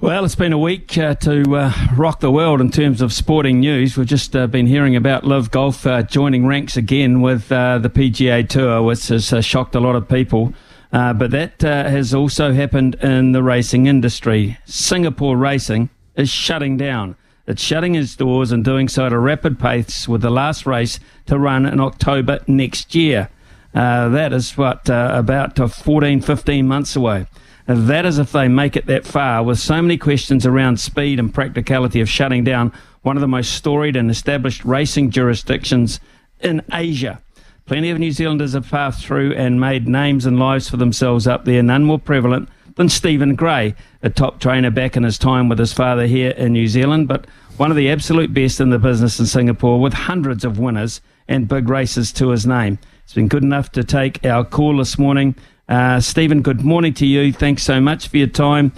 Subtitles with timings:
[0.00, 3.58] Well, it's been a week uh, to uh, rock the world in terms of sporting
[3.58, 3.96] news.
[3.96, 7.90] We've just uh, been hearing about Liv Golf uh, joining ranks again with uh, the
[7.90, 10.54] PGA Tour, which has uh, shocked a lot of people.
[10.92, 14.56] but that has also happened in the racing industry.
[14.66, 17.16] Singapore Racing is shutting down.
[17.48, 21.00] It's shutting its doors and doing so at a rapid pace with the last race
[21.26, 23.30] to run in October next year.
[23.72, 27.26] that is what, about 14, 15 months away.
[27.68, 31.34] That is if they make it that far, with so many questions around speed and
[31.34, 36.00] practicality of shutting down one of the most storied and established racing jurisdictions
[36.40, 37.20] in Asia.
[37.66, 41.44] Plenty of New Zealanders have passed through and made names and lives for themselves up
[41.44, 45.58] there, none more prevalent than Stephen Gray, a top trainer back in his time with
[45.58, 47.26] his father here in New Zealand, but
[47.58, 51.46] one of the absolute best in the business in Singapore with hundreds of winners and
[51.46, 52.78] big races to his name.
[53.04, 55.34] It's been good enough to take our call this morning
[55.68, 57.32] uh, Stephen, good morning to you.
[57.32, 58.72] Thanks so much for your time.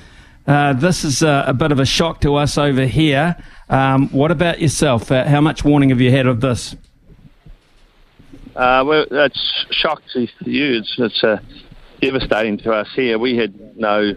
[0.47, 3.37] Uh, this is a, a, bit of a shock to us over here.
[3.69, 5.13] Um, what about yourself?
[5.13, 6.75] Uh, how much warning have you had of this?
[8.57, 9.39] Uh, well, that's
[9.71, 10.79] shock to you.
[10.79, 11.39] It's, it's uh,
[12.01, 13.19] devastating to us here.
[13.19, 14.13] We had no,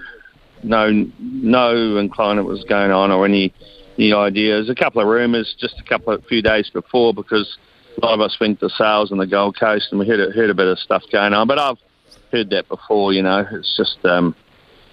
[0.63, 3.53] no, no incline what was going on or any,
[3.99, 4.69] any ideas.
[4.69, 7.57] A couple of rumours just a couple of few days before because
[8.01, 10.49] a lot of us went to sales on the Gold Coast and we heard heard
[10.49, 11.47] a bit of stuff going on.
[11.47, 11.77] But I've
[12.33, 13.13] heard that before.
[13.13, 14.35] You know, it's just um,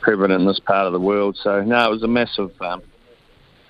[0.00, 1.36] prevalent in this part of the world.
[1.42, 2.82] So no, it was a massive um,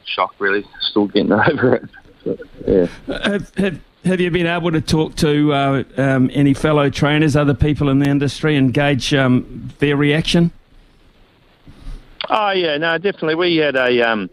[0.04, 0.34] shock.
[0.38, 1.88] Really, still getting over it.
[2.24, 2.86] But, yeah.
[3.06, 7.54] Have, have, have you been able to talk to uh, um, any fellow trainers, other
[7.54, 10.52] people in the industry, and gauge um, their reaction?
[12.28, 13.36] Oh yeah, no, definitely.
[13.36, 14.28] We had a um,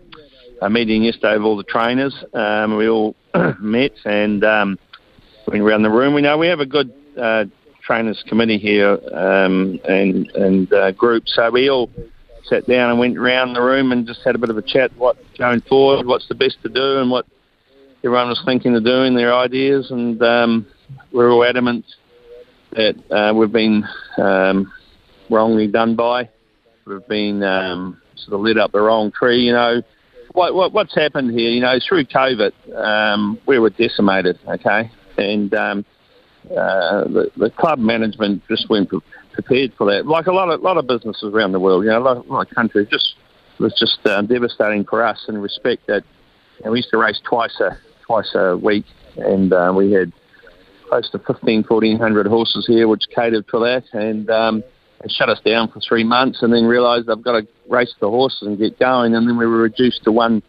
[0.61, 2.13] a meeting yesterday of all the trainers.
[2.33, 3.15] Um, we all
[3.59, 4.79] met and um,
[5.47, 6.13] went around the room.
[6.13, 7.45] We know we have a good uh,
[7.87, 11.23] trainers committee here um, and and uh, group.
[11.27, 11.89] So we all
[12.43, 14.91] sat down and went around the room and just had a bit of a chat.
[14.97, 16.05] What going forward?
[16.05, 16.99] What's the best to do?
[16.99, 17.25] And what
[18.03, 20.67] everyone was thinking of doing, their ideas, and um,
[21.11, 21.85] we're all adamant
[22.73, 23.83] that uh, we've been
[24.17, 24.71] um,
[25.29, 26.29] wrongly done by.
[26.85, 29.39] We've been um, sort of lit up the wrong tree.
[29.39, 29.81] You know,
[30.33, 31.49] what, what what's happened here?
[31.49, 34.37] You know, through COVID, um, we were decimated.
[34.47, 35.85] Okay, and um,
[36.51, 38.89] uh, the, the club management just weren't
[39.33, 40.05] prepared for that.
[40.05, 42.55] Like a lot of lot of businesses around the world, you know, a lot, of
[42.55, 43.15] countries, just
[43.59, 46.03] it was just uh, devastating for us in respect that
[46.59, 48.85] you know, we used to race twice a twice a week,
[49.17, 50.11] and uh, we had
[50.87, 54.63] close to 15, 1400 horses here, which catered for that, and um,
[55.07, 58.43] shut us down for three months, and then realised they've got to race the horses
[58.43, 60.41] and get going, and then we were reduced to one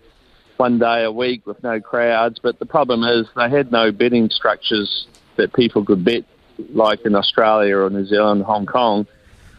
[0.57, 2.39] one day a week with no crowds.
[2.43, 5.07] But the problem is they had no betting structures
[5.39, 6.25] that people could bet,
[6.71, 9.07] like in Australia or New Zealand, Hong Kong,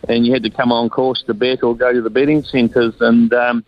[0.08, 2.96] and you had to come on course to bet or go to the betting centres,
[3.02, 3.66] and um,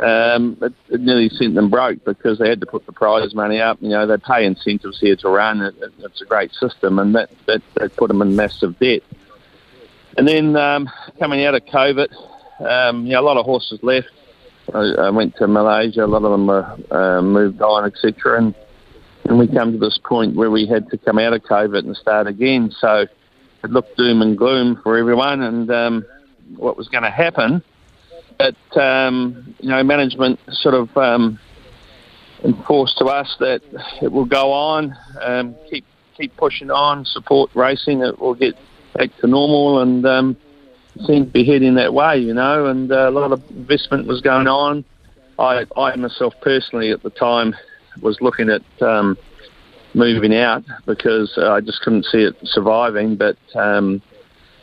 [0.00, 3.60] um, it, it nearly sent them broke because they had to put the prize money
[3.60, 3.78] up.
[3.80, 5.60] You know, they pay incentives here to run.
[5.60, 9.02] It, it, it's a great system, and that, that, that put them in massive debt.
[10.16, 12.08] And then um, coming out of COVID,
[12.60, 14.10] um, you know, a lot of horses left.
[14.72, 16.04] I, I went to Malaysia.
[16.04, 18.38] A lot of them were uh, moved on, etc.
[18.38, 18.54] And
[19.30, 21.96] and we come to this point where we had to come out of COVID and
[21.96, 22.72] start again.
[22.80, 23.06] So
[23.62, 26.04] it looked doom and gloom for everyone, and um,
[26.56, 27.62] what was going to happen.
[28.38, 31.38] But um, you know, management sort of um,
[32.42, 33.62] enforced to us that
[34.02, 35.84] it will go on, um, keep
[36.16, 38.02] keep pushing on, support racing.
[38.02, 38.56] It will get
[38.94, 40.36] back to normal, and um,
[41.06, 42.66] seemed to be heading that way, you know.
[42.66, 44.84] And uh, a lot of investment was going on.
[45.38, 47.54] I, I myself personally at the time
[48.02, 49.16] was looking at um,
[49.94, 53.16] moving out because uh, I just couldn't see it surviving.
[53.16, 54.02] But um,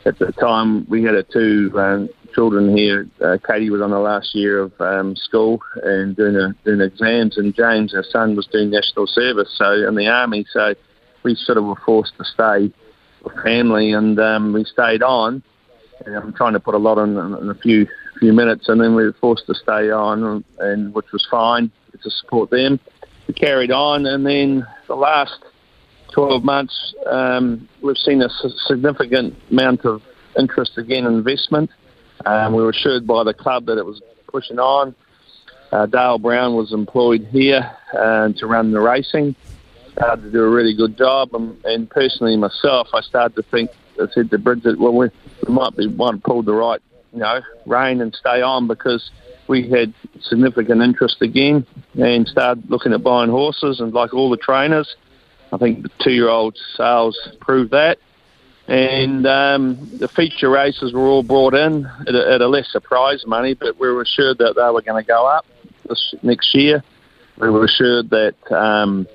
[0.04, 3.06] at the time, we had two um, children here.
[3.24, 7.38] Uh, Katie was on the last year of um, school and doing, a, doing exams,
[7.38, 10.46] and James, our son, was doing national service, so in the army.
[10.52, 10.74] So
[11.22, 12.72] we sort of were forced to stay
[13.22, 15.42] with family, and um, we stayed on.
[16.06, 17.86] And I'm trying to put a lot in a few
[18.20, 21.70] few minutes, and then we were forced to stay on, and which was fine
[22.00, 22.78] to support them
[23.28, 25.38] we carried on, and then the last
[26.12, 28.28] 12 months, um, we've seen a
[28.66, 30.02] significant amount of
[30.38, 31.70] interest again in investment.
[32.24, 34.94] Um, we were assured by the club that it was pushing on.
[35.70, 39.36] uh, Dale Brown was employed here uh, to run the racing.
[39.92, 43.70] Started to do a really good job, and, and personally myself, I started to think.
[44.00, 45.08] I said to Bridget, "Well, we,
[45.46, 46.80] we might be one pulled the right,
[47.12, 49.10] you know, rein and stay on because
[49.48, 51.66] we had significant interest again,
[51.98, 54.96] and started looking at buying horses, and like all the trainers,
[55.52, 57.98] I think the two-year-old sales proved that."
[58.68, 63.26] And um, the feature races were all brought in at a, at a lesser prize
[63.26, 65.46] money, but we were assured that they were going to go up
[65.88, 66.84] this next year.
[67.38, 69.08] We were assured that um,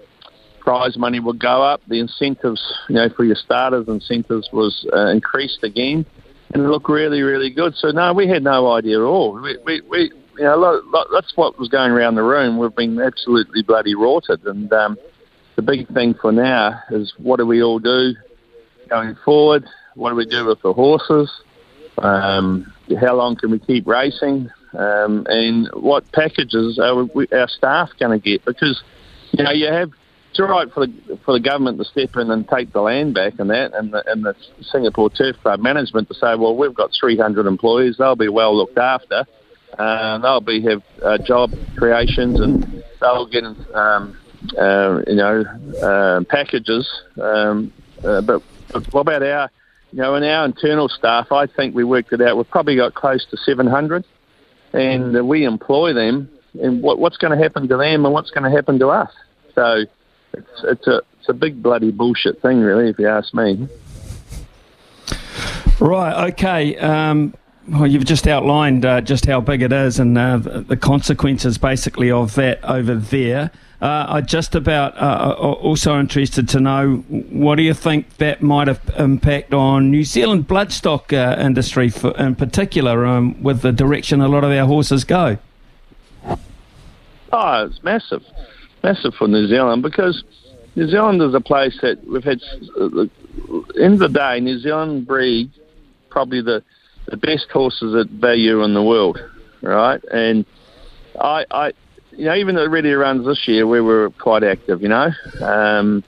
[0.59, 1.81] prize money would go up.
[1.88, 6.03] The incentives, you know, for your starters, incentives was uh, increased again,
[6.51, 7.75] and it looked really, really good.
[7.75, 9.33] So no, we had no idea at all.
[9.33, 10.81] We, we, we you know,
[11.13, 12.57] that's what was going around the room.
[12.57, 14.97] We've been absolutely bloody rorted, and um,
[15.56, 18.13] the big thing for now is what do we all do
[18.89, 19.65] going forward?
[19.95, 21.31] What do we do with the horses?
[22.00, 24.50] Um, how long can we keep racing?
[24.77, 28.44] Um, and what packages are we, our staff going to get?
[28.44, 28.81] Because
[29.31, 29.91] you know you have
[30.33, 33.13] it's all right for the for the government to step in and take the land
[33.13, 36.74] back and that, and the, and the Singapore Turf Club management to say, well, we've
[36.74, 39.27] got 300 employees, they'll be well looked after,
[39.78, 44.18] uh, they'll be have uh, job creations, and they'll get um,
[44.58, 45.44] uh, you know
[45.81, 46.90] uh, packages.
[47.22, 47.74] Um,
[48.04, 48.42] uh, but
[48.92, 49.50] what about our,
[49.92, 51.31] you know, in our internal staff?
[51.31, 52.38] I think we worked it out.
[52.38, 54.04] We've probably got close to 700,
[54.74, 56.30] and uh, we employ them.
[56.62, 59.12] And what, what's going to happen to them, and what's going to happen to us?
[59.56, 59.86] So
[60.34, 63.68] it's it's a it's a big bloody bullshit thing, really, if you ask me.
[65.80, 66.30] Right.
[66.31, 66.78] Okay.
[66.78, 67.34] Um,
[67.68, 72.12] well, you've just outlined uh, just how big it is and uh, the consequences, basically,
[72.12, 73.51] of that over there.
[73.81, 78.42] Uh, I'm just about uh, uh, also interested to know what do you think that
[78.42, 83.74] might have impact on New Zealand bloodstock uh, industry for, in particular, um, with the
[83.74, 85.38] direction a lot of our horses go.
[87.33, 88.24] Oh, it's massive,
[88.83, 90.24] massive for New Zealand because
[90.75, 92.42] New Zealand is a place that we've had.
[92.80, 93.07] Uh,
[93.75, 95.51] of the day, New Zealand breed
[96.10, 96.63] probably the
[97.07, 99.19] the best horses at value in the world,
[99.61, 100.01] right?
[100.11, 100.45] And
[101.19, 101.71] I, I
[102.11, 104.81] you know, even the ready runs this year, we were quite active.
[104.81, 105.09] You know,
[105.41, 106.03] um,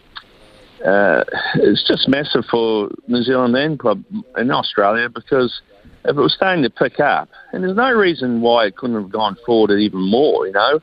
[0.85, 1.23] uh,
[1.55, 4.05] it's just massive for New Zealand and
[4.37, 5.61] in Australia because
[6.03, 9.11] if it was starting to pick up, and there's no reason why it couldn't have
[9.11, 10.47] gone forward even more.
[10.47, 10.79] You know,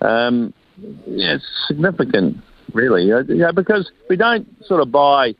[0.00, 0.54] um,
[1.06, 2.38] yeah, it's significant,
[2.72, 3.04] really.
[3.04, 5.34] You know, because we don't sort of buy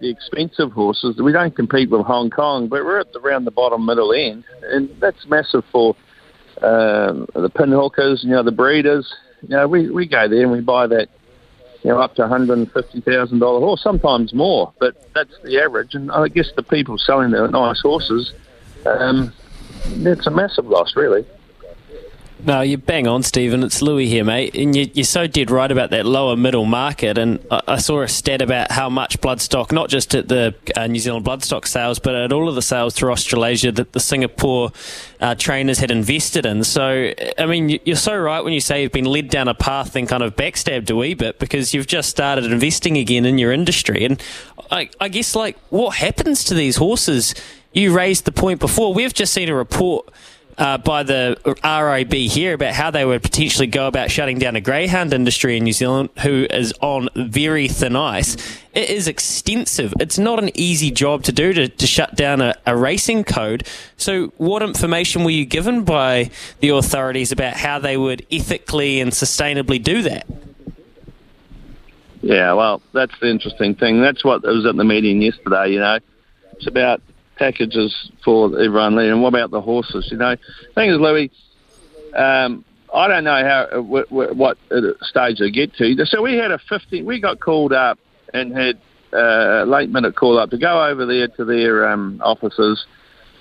[0.00, 1.16] the expensive horses.
[1.16, 4.44] We don't compete with Hong Kong, but we're at the, around the bottom middle end,
[4.62, 5.96] and that's massive for
[6.62, 9.12] um, the pinhookers, you know, the breeders.
[9.42, 11.08] You know, we, we go there and we buy that,
[11.82, 15.94] you know, up to $150,000 horse, sometimes more, but that's the average.
[15.94, 18.32] And I guess the people selling the nice horses,
[18.86, 19.32] um,
[19.84, 21.24] it's a massive loss, really.
[22.44, 23.64] No, you're bang on, Stephen.
[23.64, 24.54] It's Louis here, mate.
[24.54, 27.18] And you, are so dead right about that lower middle market.
[27.18, 30.86] And I, I, saw a stat about how much bloodstock, not just at the uh,
[30.86, 34.70] New Zealand bloodstock sales, but at all of the sales through Australasia that the Singapore
[35.20, 36.62] uh, trainers had invested in.
[36.62, 39.96] So, I mean, you're so right when you say you've been led down a path
[39.96, 43.52] and kind of backstabbed a wee bit because you've just started investing again in your
[43.52, 44.04] industry.
[44.04, 44.22] And
[44.70, 47.34] I, I guess, like, what happens to these horses?
[47.72, 48.94] You raised the point before.
[48.94, 50.08] We've just seen a report
[50.58, 54.60] uh, by the RIB here about how they would potentially go about shutting down a
[54.60, 58.36] greyhound industry in New Zealand who is on very thin ice.
[58.74, 59.94] It is extensive.
[60.00, 63.66] It's not an easy job to do to, to shut down a, a racing code.
[63.96, 66.30] So, what information were you given by
[66.60, 70.26] the authorities about how they would ethically and sustainably do that?
[72.20, 74.00] Yeah, well, that's the interesting thing.
[74.00, 75.72] That's what was at the meeting yesterday.
[75.72, 75.98] You know,
[76.52, 77.00] it's about
[77.38, 79.12] packages for everyone there.
[79.12, 80.08] And what about the horses?
[80.10, 80.36] You know,
[80.74, 81.30] thing is, Louis,
[82.14, 82.64] um,
[82.94, 84.58] I don't know how what, what
[85.02, 86.06] stage they get to.
[86.06, 87.02] So we had a 50.
[87.02, 87.98] We got called up
[88.32, 88.78] and had
[89.12, 92.86] a late minute call up to go over there to their um, offices.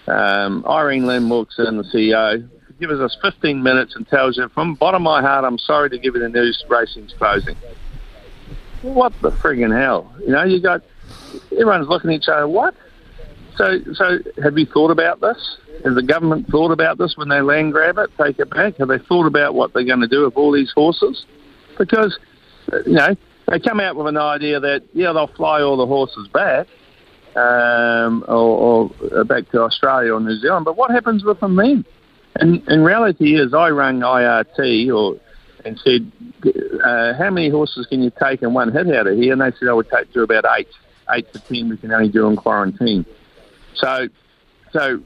[0.08, 2.48] Um, Irene Lim walks in, the CEO,
[2.80, 5.98] gives us 15 minutes and tells you, from bottom of my heart, I'm sorry to
[5.98, 7.56] give you the news, racing's closing.
[8.82, 10.14] What the friggin' hell?
[10.22, 10.82] You know, you got
[11.52, 12.48] everyone's looking at each other.
[12.48, 12.76] What?
[13.58, 15.58] So, so have you thought about this?
[15.84, 18.78] Has the government thought about this when they land grab it, take it back?
[18.78, 21.26] Have they thought about what they're going to do with all these horses?
[21.78, 22.18] Because,
[22.86, 23.16] you know,
[23.48, 26.68] they come out with an idea that, yeah, they'll fly all the horses back
[27.36, 31.86] um, or, or back to Australia or New Zealand, but what happens with them then?
[32.36, 35.20] And, and reality is, I rang IRT or
[35.66, 36.12] and said,
[36.84, 39.34] uh, how many horses can you take in one hit out of here?
[39.34, 40.68] And they said I would take to about eight,
[41.12, 43.06] eight to ten we can only do in quarantine.
[43.80, 44.08] So,
[44.72, 45.00] so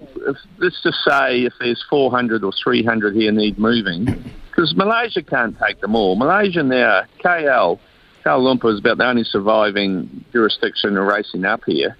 [0.00, 4.06] if, let's just say if there's 400 or 300 here need moving,
[4.50, 6.16] because Malaysia can't take them all.
[6.16, 7.78] Malaysia now, KL,
[8.24, 11.96] Kuala Lumpur is about the only surviving jurisdiction racing up here,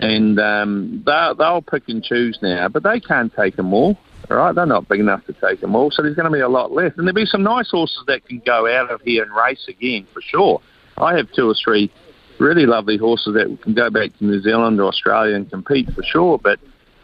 [0.00, 3.96] and um, they'll, they'll pick and choose now, but they can't take them all.
[4.30, 6.40] All right, they're not big enough to take them all, so there's going to be
[6.40, 9.22] a lot left, and there'll be some nice horses that can go out of here
[9.22, 10.60] and race again for sure.
[10.96, 11.90] I have two or three
[12.42, 16.02] really lovely horses that can go back to New Zealand or Australia and compete for
[16.02, 16.38] sure.
[16.38, 16.58] But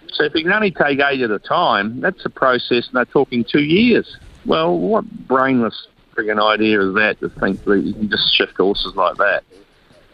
[0.08, 3.04] so if you can only take eight at a time, that's a process, and they're
[3.04, 4.16] talking two years.
[4.44, 8.94] Well, what brainless frigging idea is that to think that you can just shift horses
[8.96, 9.44] like that?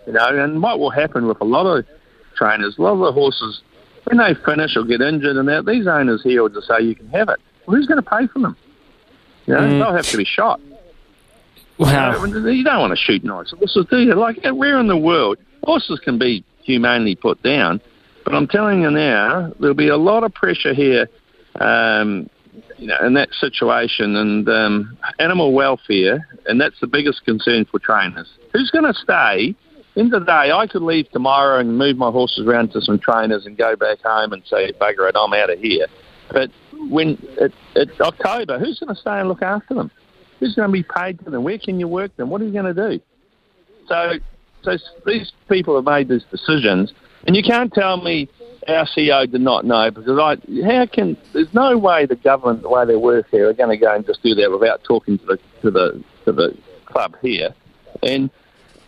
[0.06, 1.86] You know, and what will happen with a lot of
[2.36, 3.62] trainers, a lot of the horses,
[4.04, 6.94] when they finish or get injured and that, these owners here will just say you
[6.94, 7.40] can have it.
[7.66, 8.56] Well, who's going to pay for them?
[9.46, 9.78] You know, mm.
[9.78, 10.60] they'll have to be shot.
[11.78, 12.24] Wow.
[12.24, 14.14] You don't want to shoot nice horses, do you?
[14.14, 15.38] Like, where in the world?
[15.64, 17.80] Horses can be humanely put down,
[18.24, 21.08] but I'm telling you now, there'll be a lot of pressure here,
[21.60, 22.28] um,
[22.78, 27.78] you know, in that situation, and um, animal welfare, and that's the biggest concern for
[27.78, 28.28] trainers.
[28.52, 29.54] Who's going to stay?
[29.96, 33.46] In the day, I could leave tomorrow and move my horses around to some trainers
[33.46, 35.86] and go back home and say, "Bugger it, I'm out of here."
[36.32, 36.50] But
[36.88, 39.90] when it's October, who's going to stay and look after them?
[40.44, 41.42] Who's going to be paid to them?
[41.42, 42.28] Where can you work them?
[42.28, 43.00] What are you going to do?
[43.88, 44.12] So,
[44.62, 46.92] so these people have made these decisions,
[47.26, 48.28] and you can't tell me
[48.68, 50.36] our CEO did not know because I
[50.66, 53.82] how can there's no way the government the way they work here are going to
[53.82, 57.54] go and just do that without talking to the to the to the club here,
[58.02, 58.28] and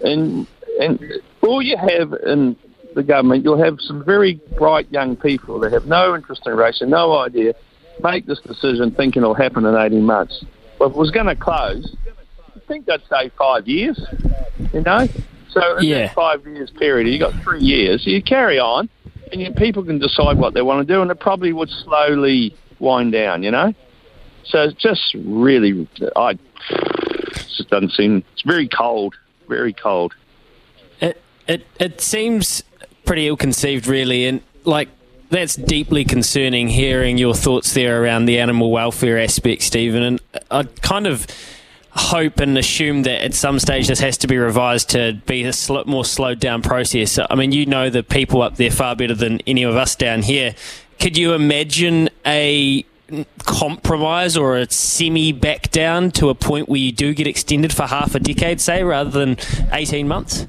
[0.03, 0.47] and
[0.79, 1.01] and
[1.43, 2.55] all you have in
[2.95, 6.91] the government, you'll have some very bright young people that have no interest in racing,
[6.91, 7.55] no idea,
[8.03, 10.45] make this decision thinking it'll happen in 18 months.
[10.79, 11.97] Well, if it was going to close,
[12.55, 13.99] I think that'd say five years,
[14.73, 15.09] you know?
[15.51, 16.07] So in yeah.
[16.07, 18.05] that five years period, you got three years.
[18.05, 18.89] So you carry on,
[19.33, 22.55] and you, people can decide what they want to do, and it probably would slowly
[22.79, 23.75] wind down, you know?
[24.45, 26.39] So it's just really, I it
[27.57, 29.15] just doesn't seem, it's very cold,
[29.49, 30.15] very cold.
[31.01, 32.63] It, it, it seems
[33.05, 34.89] pretty ill conceived, really, and like
[35.31, 40.03] that's deeply concerning hearing your thoughts there around the animal welfare aspect, Stephen.
[40.03, 41.27] And I kind of
[41.91, 45.53] hope and assume that at some stage this has to be revised to be a
[45.53, 47.19] sl- more slowed down process.
[47.19, 50.23] I mean, you know the people up there far better than any of us down
[50.23, 50.55] here.
[51.01, 52.85] Could you imagine a
[53.39, 57.87] compromise or a semi back down to a point where you do get extended for
[57.87, 59.37] half a decade, say, rather than
[59.73, 60.47] 18 months?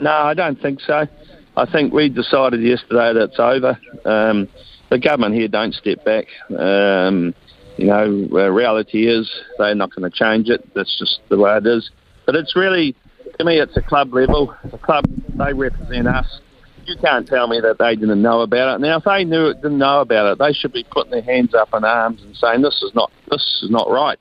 [0.00, 1.06] No, I don't think so.
[1.56, 3.78] I think we decided yesterday that it's over.
[4.04, 4.48] Um,
[4.90, 6.26] the government here don't step back.
[6.50, 7.34] Um,
[7.76, 10.68] you know, uh, reality is they're not going to change it.
[10.74, 11.90] That's just the way it is.
[12.26, 12.94] But it's really,
[13.38, 14.54] to me, it's a club level.
[14.70, 15.04] The club,
[15.34, 16.40] they represent us.
[16.84, 18.80] You can't tell me that they didn't know about it.
[18.80, 21.54] Now, if they knew it, didn't know about it, they should be putting their hands
[21.54, 24.18] up in arms and saying this is not this is not right.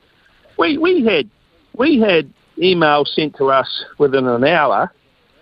[0.60, 1.30] We we had
[1.76, 4.92] we had emails sent to us within an hour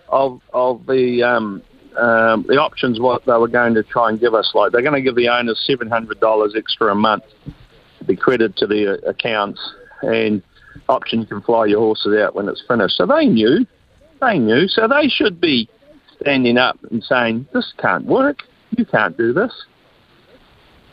[0.08, 1.62] of of the um,
[1.96, 4.50] um, the options what they were going to try and give us.
[4.54, 7.24] Like they're going to give the owners seven hundred dollars extra a month
[7.98, 9.60] to be credited to the accounts,
[10.02, 10.42] and
[10.88, 12.96] option you can fly your horses out when it's finished.
[12.96, 13.66] So they knew,
[14.20, 14.68] they knew.
[14.68, 15.68] So they should be
[16.20, 18.42] standing up and saying this can't work.
[18.76, 19.52] You can't do this.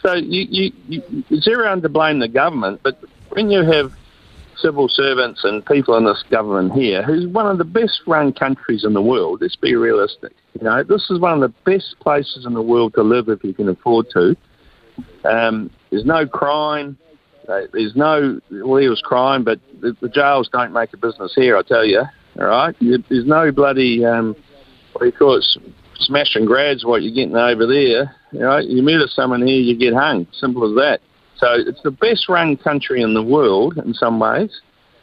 [0.01, 2.97] So you, you, you, it's everyone to blame the government, but
[3.29, 3.91] when you have
[4.61, 8.83] civil servants and people in this government here, who's one of the best run countries
[8.83, 9.39] in the world.
[9.41, 10.33] Let's be realistic.
[10.53, 13.43] You know, this is one of the best places in the world to live if
[13.43, 14.35] you can afford to.
[15.23, 16.97] Um, there's no crime.
[17.47, 21.33] Uh, there's no, well, there was crime, but the, the, jails don't make a business
[21.33, 22.03] here, I tell you.
[22.39, 22.75] All right?
[22.81, 24.35] There's no bloody, um,
[24.91, 25.45] what do you call it,
[25.99, 26.47] smash and
[26.83, 28.15] what you're getting over there.
[28.31, 30.27] You know, you murder someone here, you get hung.
[30.33, 30.99] Simple as that.
[31.39, 34.61] So it's the best run country in the world in some ways,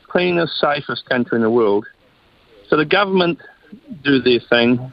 [0.09, 1.87] cleanest, safest country in the world.
[2.69, 3.39] So the government
[4.03, 4.93] do their thing.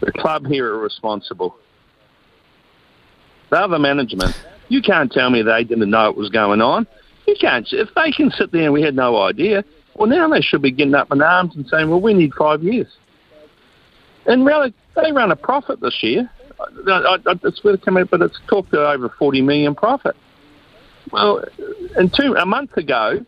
[0.00, 1.56] The club here are responsible.
[3.50, 4.34] The other management,
[4.68, 6.86] you can't tell me they didn't know what was going on.
[7.26, 7.66] You can't.
[7.72, 9.64] If they can sit there and we had no idea,
[9.96, 12.62] well, now they should be getting up in arms and saying, well, we need five
[12.62, 12.88] years.
[14.26, 16.30] And really, they run a profit this year.
[16.60, 20.16] I, it's it came but it's talked to over 40 million profit.
[21.12, 21.44] Well,
[21.96, 23.24] and two a month ago,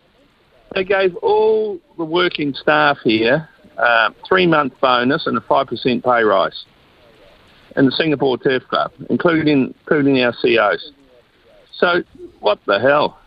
[0.75, 3.49] they gave all the working staff here
[3.81, 6.65] uh, three month bonus and a five percent pay rise
[7.77, 10.93] in the Singapore Turf Club, including including our COs.
[11.73, 12.03] So
[12.41, 13.19] what the hell?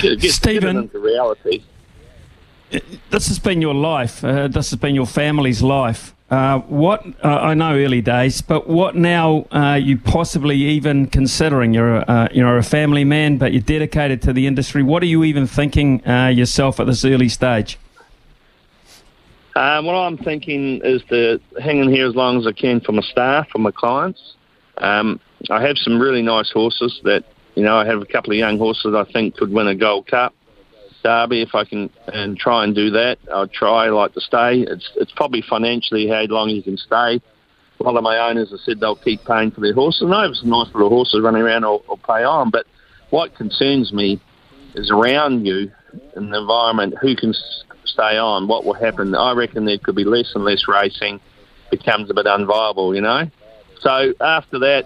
[0.00, 1.62] Get, get, Stephen, reality.
[3.10, 4.24] This has been your life.
[4.24, 6.14] Uh, this has been your family's life.
[6.32, 9.46] Uh, what uh, I know early days, but what now?
[9.50, 14.32] Uh, you possibly even considering you're uh, you're a family man, but you're dedicated to
[14.32, 14.82] the industry.
[14.82, 17.78] What are you even thinking uh, yourself at this early stage?
[19.56, 22.92] Um, what I'm thinking is to hang in here as long as I can for
[22.92, 24.34] my staff, for my clients.
[24.78, 25.20] Um,
[25.50, 27.24] I have some really nice horses that
[27.56, 30.06] you know I have a couple of young horses I think could win a Gold
[30.06, 30.32] Cup.
[31.02, 33.18] Derby if I can and try and do that.
[33.32, 34.60] I'll try like to stay.
[34.60, 37.20] It's it's probably financially how long you can stay.
[37.80, 40.02] A lot of my owners have said they'll keep paying for their horses.
[40.02, 42.50] And I have nice little horses running around or, or pay on.
[42.50, 42.66] But
[43.10, 44.20] what concerns me
[44.74, 45.70] is around you
[46.16, 47.34] in the environment who can
[47.84, 48.48] stay on.
[48.48, 49.14] What will happen?
[49.14, 51.20] I reckon there could be less and less racing.
[51.70, 53.28] Becomes a bit unviable, you know.
[53.80, 54.84] So after that,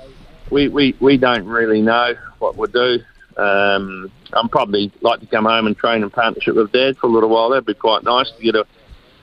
[0.50, 2.98] we, we, we don't really know what we'll do.
[3.36, 7.10] Um, I'm probably like to come home and train in partnership with Dad for a
[7.10, 7.50] little while.
[7.50, 8.64] That'd be quite nice to get a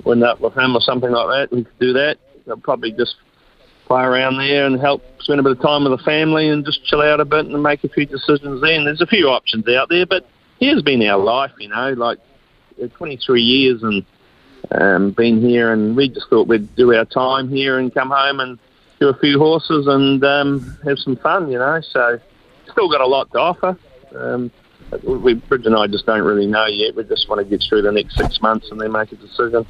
[0.03, 1.55] win up with him or something like that.
[1.55, 2.17] We could do that.
[2.47, 3.15] I'll probably just
[3.85, 6.83] play around there and help spend a bit of time with the family and just
[6.85, 8.85] chill out a bit and make a few decisions then.
[8.85, 10.27] There's a few options out there, but
[10.59, 12.19] here's been our life, you know, like
[12.95, 14.05] 23 years and
[14.71, 18.39] um, been here, and we just thought we'd do our time here and come home
[18.39, 18.57] and
[18.99, 21.81] do a few horses and um, have some fun, you know.
[21.81, 22.19] So
[22.71, 23.77] still got a lot to offer.
[24.15, 24.51] Um,
[25.03, 26.95] we, Bridge and I just don't really know yet.
[26.95, 29.65] We just want to get through the next six months and then make a decision.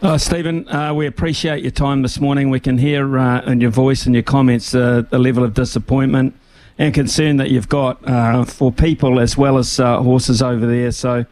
[0.00, 2.50] Uh, Stephen, uh, we appreciate your time this morning.
[2.50, 6.34] We can hear uh, in your voice and your comments uh, the level of disappointment
[6.78, 10.92] and concern that you've got uh, for people as well as uh, horses over there.
[10.92, 11.26] So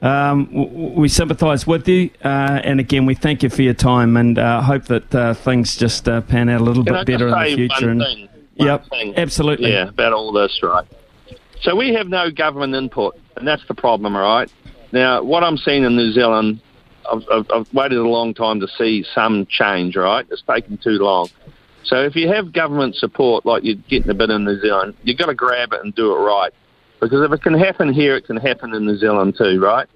[0.00, 4.36] um, w- we sympathise with you, and again, we thank you for your time and
[4.36, 7.90] hope that things just pan out a little Can bit better in the future.
[7.90, 8.28] and, thing?
[8.64, 9.16] Yep, thing.
[9.16, 9.72] absolutely.
[9.72, 10.86] Yeah, about all this, right?
[11.62, 14.50] So we have no government input, and that's the problem, right?
[14.92, 16.60] Now, what I'm seeing in New Zealand,
[17.10, 20.26] I've, I've, I've waited a long time to see some change, right?
[20.30, 21.28] It's taken too long.
[21.84, 25.18] So if you have government support like you're getting a bit in New Zealand, you've
[25.18, 26.52] got to grab it and do it right.
[27.00, 29.88] Because if it can happen here, it can happen in New Zealand too, right?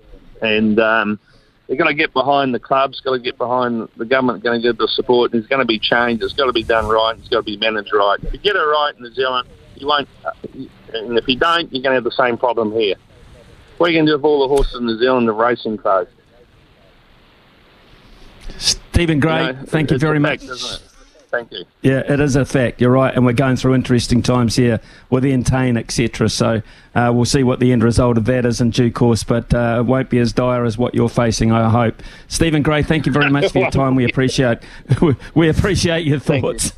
[0.43, 1.21] And um,
[1.68, 4.68] you've going to get behind the clubs, got to get behind the government, going to
[4.68, 5.33] give the support.
[5.33, 6.22] There's going to be change.
[6.22, 7.16] It's got to be done right.
[7.18, 8.18] It's got to be managed right.
[8.22, 10.09] If you get it right in New Zealand, you won't.
[10.24, 10.31] Uh,
[10.94, 12.94] and if you don't, you're going to have the same problem here.
[13.79, 15.76] What are you going to do with all the horses in New Zealand, the racing
[15.76, 16.11] closed?
[18.59, 20.81] Stephen Gray, you know, thank you very fact, much.
[21.31, 21.65] Thank you.
[21.83, 22.81] Yeah, it is a fact.
[22.81, 26.29] You're right, and we're going through interesting times here with Entain, etc.
[26.29, 26.62] So
[26.95, 29.79] uh, we'll see what the end result of that is in due course, but uh,
[29.81, 32.03] it won't be as dire as what you're facing, I hope.
[32.29, 33.95] Stephen Gray, thank you very much for your time.
[33.97, 34.59] We appreciate
[35.35, 36.73] we appreciate your thoughts.